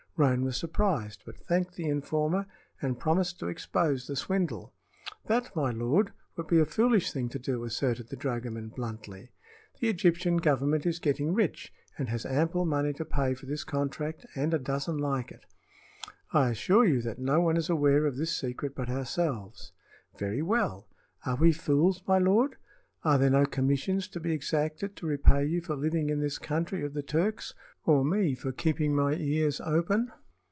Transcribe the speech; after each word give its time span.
Roane 0.17 0.43
was 0.43 0.55
surprised, 0.55 1.23
but 1.25 1.39
thanked 1.39 1.73
the 1.73 1.87
informer 1.87 2.45
and 2.79 2.99
promised 2.99 3.39
to 3.39 3.47
expose 3.47 4.05
the 4.05 4.15
swindle. 4.15 4.71
"That, 5.25 5.55
my 5.55 5.71
lord, 5.71 6.11
would 6.35 6.45
be 6.45 6.59
a 6.59 6.65
foolish 6.65 7.11
thing 7.11 7.27
to 7.29 7.39
do," 7.39 7.63
asserted 7.63 8.09
the 8.09 8.15
dragoman, 8.17 8.67
bluntly. 8.67 9.31
"The 9.79 9.89
Egyptian 9.89 10.37
Government 10.37 10.85
is 10.85 10.99
getting 10.99 11.33
rich, 11.33 11.73
and 11.97 12.07
has 12.09 12.23
ample 12.23 12.65
money 12.65 12.93
to 12.95 13.05
pay 13.05 13.33
for 13.33 13.47
this 13.47 13.63
contract 13.63 14.27
and 14.35 14.53
a 14.53 14.59
dozen 14.59 14.99
like 14.99 15.31
it. 15.31 15.45
I 16.31 16.49
assure 16.51 16.85
you 16.85 17.01
that 17.01 17.17
no 17.17 17.41
one 17.41 17.57
is 17.57 17.69
aware 17.69 18.05
of 18.05 18.17
this 18.17 18.35
secret 18.35 18.75
but 18.75 18.89
ourselves. 18.91 19.71
Very 20.19 20.43
well! 20.43 20.87
Are 21.25 21.37
we 21.37 21.51
fools, 21.51 22.03
my 22.07 22.19
lord? 22.19 22.57
Are 23.03 23.17
there 23.17 23.31
no 23.31 23.45
commissions 23.45 24.07
to 24.09 24.19
be 24.19 24.31
exacted 24.31 24.95
to 24.97 25.07
repay 25.07 25.43
you 25.45 25.61
for 25.61 25.75
living 25.75 26.11
in 26.11 26.19
this 26.19 26.37
country 26.37 26.85
of 26.85 26.93
the 26.93 27.01
Turks, 27.01 27.55
or 27.83 28.05
me 28.05 28.35
for 28.35 28.51
keeping 28.51 28.95
my 28.95 29.13
ears 29.15 29.59
open? 29.61 30.11